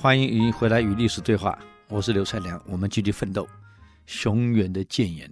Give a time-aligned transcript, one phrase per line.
[0.00, 3.46] 欢迎您回来与历史对话，我是刘才良，我们继续奋斗，
[4.06, 5.30] 雄远的建言。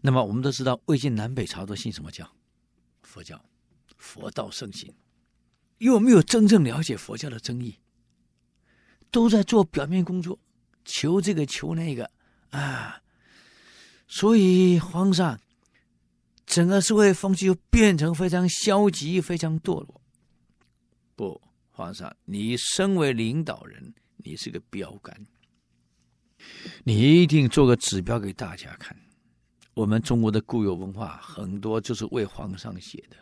[0.00, 2.26] 那么我们都知道，魏晋南北朝都信什么教？
[3.02, 3.38] 佛教，
[3.98, 4.90] 佛道盛行，
[5.76, 7.80] 又没有真正了解佛教的真义，
[9.10, 10.38] 都在做表面工作，
[10.86, 12.10] 求这个求那个
[12.48, 13.02] 啊，
[14.06, 15.38] 所以皇上
[16.46, 20.00] 整个社会风气就变成非常消极，非常堕落。
[21.14, 21.42] 不。
[21.78, 25.16] 皇上，你身为领导人，你是个标杆，
[26.82, 28.98] 你一定做个指标给大家看。
[29.74, 33.16] 我们中国的固有文化很多就是为皇上写的。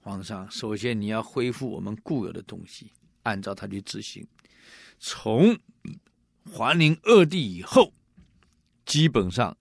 [0.00, 2.92] 皇上，首先你要恢复我们固有的东西，
[3.22, 4.28] 按照它去执行。
[4.98, 5.58] 从
[6.44, 7.94] 桓灵二帝以后，
[8.84, 9.56] 基本上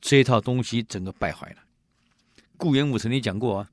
[0.00, 1.62] 这套东西整个败坏了。
[2.56, 3.70] 顾炎武曾经讲过啊。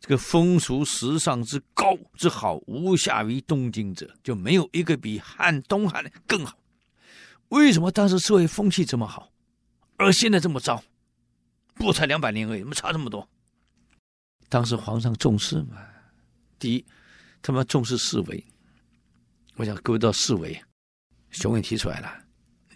[0.00, 6.56] 这个风俗时尚之高之好，无下于东京者，就没有一个比汉东汉更好。
[7.48, 9.32] 为什么当时社会风气这么好，
[9.96, 10.82] 而现在这么糟？
[11.74, 13.28] 不才两百年而已，怎么差这么多？
[14.48, 15.78] 当时皇上重视嘛？
[16.58, 16.84] 第一，
[17.42, 18.44] 他们重视四维。
[19.56, 20.60] 我想各位知道四维，
[21.30, 22.25] 熊也提出来了。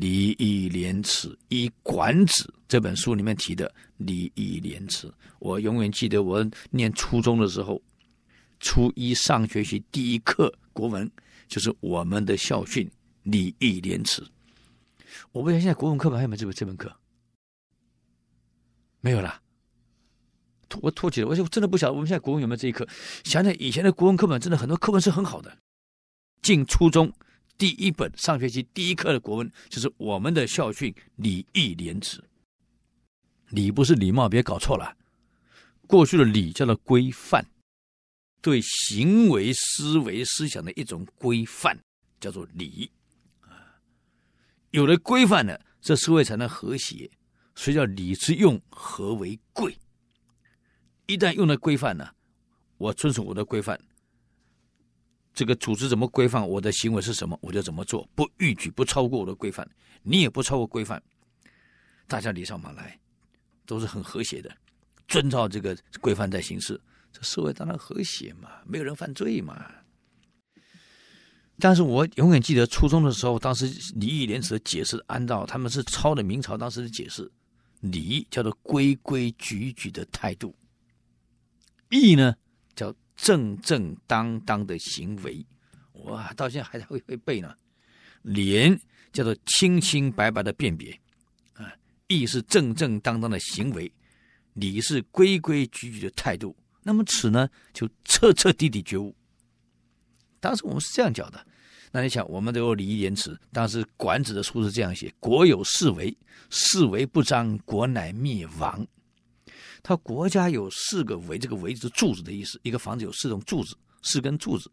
[0.01, 6.23] 礼义廉耻，一《管子》这本书里面提的礼义廉耻，我永远记得。
[6.23, 7.83] 我念初中的时候，
[8.61, 11.09] 初一上学期第一课国文
[11.49, 12.91] 就是我们的校训
[13.25, 14.27] “礼义廉耻”。
[15.33, 16.91] 我不知道现在国文课本还有没有这本这门课？
[19.03, 19.39] 没有了，
[20.81, 21.29] 我脱节了。
[21.29, 22.89] 我就真的不晓得我们现在国文有没有这一课。
[23.25, 25.59] 想想以前的国文课本，真的很多课文是很好的。
[26.41, 27.13] 进初中。
[27.61, 32.25] 第一本上学期第一课的国文就是我们的校训“礼义廉耻”。
[33.53, 34.97] 礼不是礼貌，别搞错了。
[35.87, 37.45] 过去的礼叫做规范，
[38.41, 41.79] 对行为、思维、思想的一种规范，
[42.19, 42.91] 叫做礼。
[43.43, 43.77] 啊，
[44.71, 47.11] 有了规范了，这社会才能和谐。
[47.55, 49.77] 所以叫礼之用，和为贵。
[51.05, 52.15] 一旦用了规范了，
[52.79, 53.79] 我遵守我的规范。
[55.41, 59.67] 这个组织怎么规范我的行为是什么，我就怎么做，不逾矩，不超过我的规范，
[60.03, 61.03] 你也不超过规范，
[62.07, 63.01] 大家礼尚往来，
[63.65, 64.55] 都是很和谐的，
[65.09, 66.79] 遵照这个规范在行事，
[67.11, 69.65] 这社会当然和谐嘛，没有人犯罪嘛。
[71.59, 73.65] 但是我永远记得初中的时候，当时
[73.95, 77.33] 礼义廉耻的解释，按照他们是抄的明朝当时的解释，
[77.81, 80.55] 礼叫做规规矩矩的态度，
[81.89, 82.35] 义呢
[82.77, 82.95] 叫。
[83.23, 85.45] 正正当当的行为，
[86.05, 87.55] 哇，到现在还会会背呢。
[88.23, 88.79] 廉
[89.13, 90.93] 叫做清清白白的辨别，
[91.55, 91.73] 啊，
[92.09, 93.91] 义是正正当当的行为，
[94.55, 96.57] 礼是规规矩矩的态度。
[96.83, 99.15] 那么耻呢，就彻彻底底觉悟。
[100.41, 101.47] 当时我们是这样讲的。
[101.93, 103.37] 那你想，我们都有礼义廉耻。
[103.53, 106.17] 当时管子的书是这样写：国有四维，
[106.49, 108.87] 四维不张，国乃灭亡。
[109.83, 112.61] 他国家有四个维，这个维是柱子的意思。
[112.63, 114.71] 一个房子有四种柱子，四根柱子，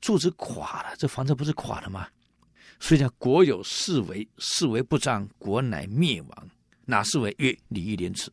[0.00, 2.06] 柱子垮了，这房子不是垮了吗？
[2.80, 6.50] 所以叫国有四维，四维不张，国乃灭亡。
[6.86, 7.34] 哪四维？
[7.38, 8.30] 曰礼义廉耻。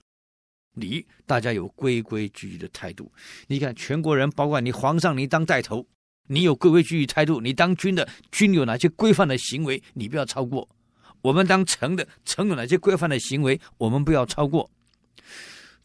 [0.74, 3.12] 礼，大家有规规矩矩的态度。
[3.48, 5.86] 你看，全国人，包括你皇上，你当带头，
[6.28, 7.40] 你有规规矩矩态度。
[7.40, 10.68] 你当军的，军有哪些规范的行为，你不要超过。
[11.22, 14.70] 我们当臣的，臣有哪些规范的行为，我们不要超过。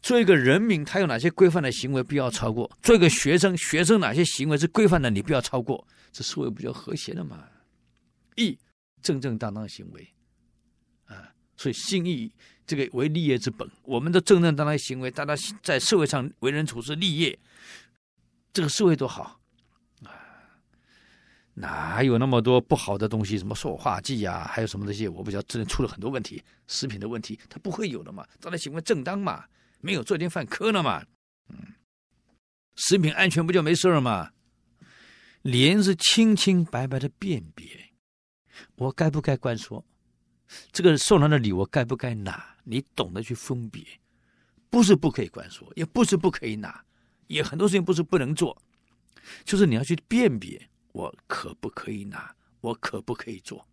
[0.01, 2.71] 做一个人民，他有哪些规范的行为不要超过？
[2.81, 7.43] 做一个学生，学生哪些行为是规范的，你不要超过，这社会比较和谐的嘛。
[8.35, 8.57] 义，
[9.01, 10.07] 正正当当行为，
[11.05, 12.31] 啊，所以信义
[12.65, 13.69] 这个为立业之本。
[13.83, 17.37] 我们的正正当当行为，大家在社会上为人处事立业，
[18.53, 19.39] 这个社会多好
[20.03, 20.13] 啊！
[21.55, 23.37] 哪有那么多不好的东西？
[23.37, 25.09] 什么塑化剂呀、还有什么这些？
[25.09, 28.25] 我不知道，真的出了很多问题，食品的问题，它不会有的嘛。
[28.39, 29.43] 大家行为正当嘛。
[29.79, 31.05] 没有做一点犯科了嘛？
[31.49, 31.73] 嗯，
[32.75, 34.31] 食品安全不就没事了吗？
[35.41, 37.65] 莲是清清白白的辨别，
[38.75, 39.85] 我该不该关说？
[40.71, 42.55] 这个受人的礼我该不该拿？
[42.63, 43.83] 你懂得去分别，
[44.69, 46.83] 不是不可以关说，也不是不可以拿，
[47.27, 48.61] 也很多事情不是不能做，
[49.45, 52.35] 就是你要去辨别，我可不可以拿？
[52.59, 53.65] 我可不可以做？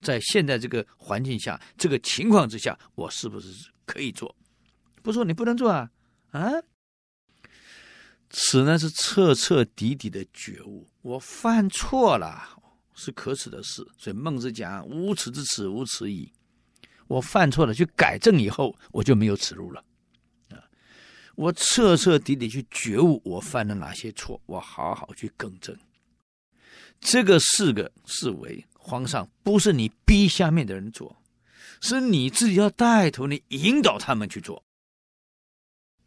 [0.00, 3.48] 在现在这个环境下，这个情况之下，我是不是
[3.84, 4.34] 可以做？
[5.08, 5.90] 不说你不能做啊
[6.32, 6.52] 啊！
[8.28, 12.46] 此呢是彻彻底底的觉悟，我犯错了
[12.94, 13.82] 是可耻的事。
[13.96, 16.30] 所以孟子讲：“无耻之耻，无耻矣。”
[17.08, 19.82] 我犯错了，去改正以后，我就没有耻辱了
[20.50, 20.60] 啊！
[21.36, 25.74] 我彻彻底底去觉悟，我犯了哪些错，我好好去更正。
[27.00, 31.16] 这个四个四维，皇上不是你逼下面的人做，
[31.80, 34.62] 是你自己要带头，你引导他们去做。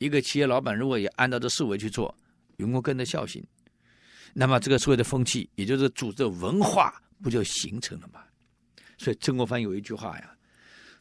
[0.01, 2.13] 一个企业老板如果也按照这四维去做，
[2.57, 3.45] 员工跟着效行，
[4.33, 8.23] 那么这个所谓的风气，也就是组织文化，不就形成了吗？
[8.97, 10.35] 所以曾国藩有一句话呀：“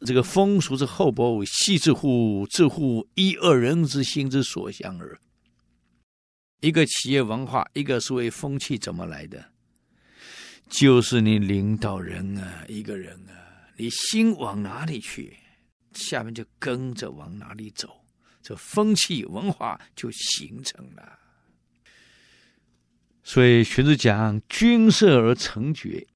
[0.04, 2.46] 这个风俗之厚薄，细致乎？
[2.50, 5.18] 自乎一二人之心之所向耳。”
[6.60, 9.42] 一个企业文化，一个所谓风气怎么来的？
[10.68, 15.34] 就是你领导人啊，一个人啊，你心往哪里去，
[15.94, 17.99] 下面就跟着往哪里走。
[18.42, 21.18] 这风气文化就形成了，
[23.22, 26.06] 所以荀子讲“君设而成决”，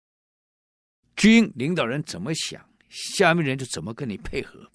[1.16, 4.70] 君领导人怎么想，下面人就怎么跟你配合。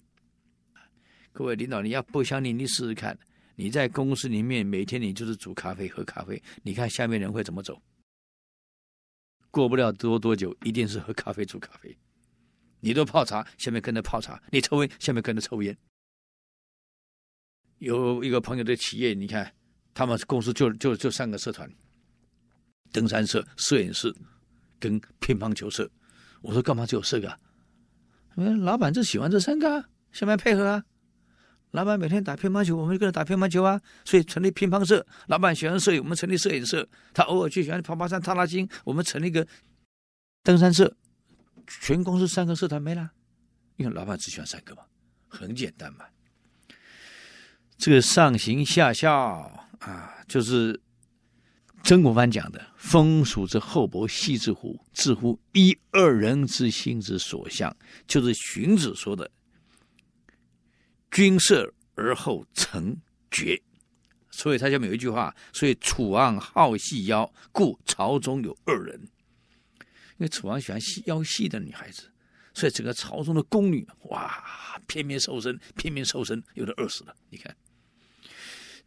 [1.32, 3.18] 各位领导，你要不相信，你试试看，
[3.56, 7.80] 你在公司里面每天你就是煮咖啡喝咖啡，你看下面人会怎么走？
[9.50, 11.96] 过不了多多久，一定是喝咖啡煮咖啡。
[12.78, 15.76] 你都泡茶，下面跟着泡茶；你抽烟，下面跟着抽烟。
[17.80, 19.50] 有一个朋友的企业，你看，
[19.94, 21.68] 他们公司就就就三个社团：
[22.92, 24.14] 登山社、摄影社
[24.78, 25.90] 跟乒乓球社。
[26.42, 27.40] 我说干嘛只有四个？
[28.36, 29.82] 嗯，老板就喜欢这三个，
[30.12, 30.84] 下面配合啊。
[31.70, 33.80] 老板每天打乒乓球，我们就跟着打乒乓球啊。
[34.04, 35.06] 所以成立乒乓社。
[35.28, 36.86] 老板喜欢摄影，我们成立摄影社。
[37.14, 39.46] 他偶尔去喜欢爬爬山、踏踏青，我们成立一个
[40.42, 40.94] 登山社。
[41.66, 43.10] 全公司三个社团没了，
[43.76, 44.82] 因为老板只喜欢三个嘛，
[45.28, 46.04] 很简单嘛。
[47.80, 49.10] 这个上行下效
[49.78, 50.78] 啊，就是
[51.82, 54.78] 曾国藩讲的“风俗之厚薄，细之乎？
[54.92, 57.74] 自乎一二人之心之所向”，
[58.06, 59.30] 就是荀子说的
[61.10, 62.94] “君设而后臣
[63.30, 63.58] 绝”。
[64.30, 69.00] 所以他下面有一句话：“所以楚王好细腰，故朝中有二人。”
[70.18, 72.12] 因为楚王喜欢细腰细的女孩子，
[72.52, 77.16] 所以整个朝中的宫女哇，偏偏瘦身，偏偏瘦身，有的饿死了。
[77.30, 77.56] 你看。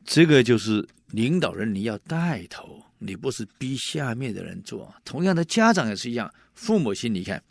[0.06, 4.94] 这个就是领导人，你要带头，你不是逼下面的人做。
[5.06, 7.42] 同样的，家长也是一样，父母心，你看，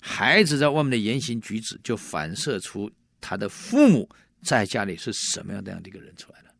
[0.00, 2.90] 孩子在外面的言行举止，就反射出
[3.20, 4.08] 他的父母
[4.42, 6.54] 在家里是什么样的样的一个人出来的。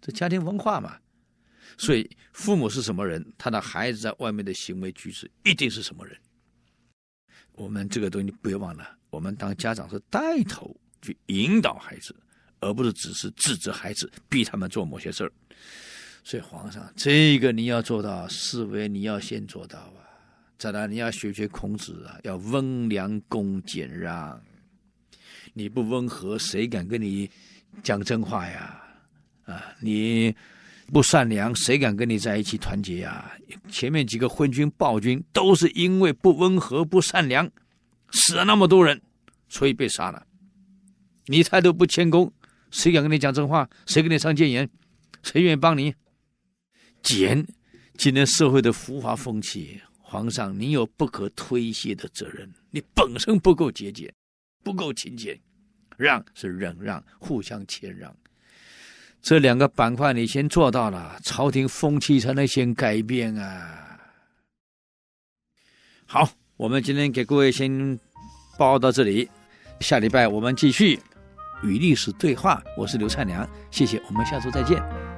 [0.00, 0.98] 这家庭文化嘛，
[1.78, 6.18] 所以父母是什么人，他的孩子在外面的行为举止一定是什么人。
[7.52, 12.16] 我们这个东西不要忘了，我们当家长是带头去引导孩子。
[12.62, 15.32] 而不是只是制止孩子，逼他们做某些事儿。
[16.24, 20.06] 所以皇上，这个你要做到，四维你要先做到啊！
[20.56, 24.40] 再来，你要学学孔子啊，要温良恭俭让。
[25.52, 27.28] 你不温和，谁敢跟你
[27.82, 28.80] 讲真话呀？
[29.44, 30.32] 啊，你
[30.92, 33.36] 不善良，谁敢跟你在一起团结呀？
[33.68, 37.50] 前面几个昏君暴君都是因为不温和、不善良，
[38.12, 39.02] 死了那么多人，
[39.48, 40.24] 所以被杀了。
[41.26, 42.32] 你态度不谦恭。
[42.72, 43.68] 谁敢跟你讲真话？
[43.86, 44.68] 谁跟你上谏言？
[45.22, 45.94] 谁愿意帮你？
[47.02, 47.46] 俭，
[47.96, 52.52] 今天社会的浮华风气，皇上，你有不可推卸的责任。
[52.70, 54.12] 你本身不够节俭，
[54.64, 55.38] 不够勤俭，
[55.96, 58.12] 让是忍让，互相谦让。
[59.20, 64.00] 这两个板块你先做到了，朝廷风气才能先改变啊。
[66.06, 67.98] 好，我们今天给各位先
[68.58, 69.28] 报到这里，
[69.80, 70.98] 下礼拜我们继续。
[71.62, 75.11] 与历史对话，我是刘灿良，谢谢，我们下周再见。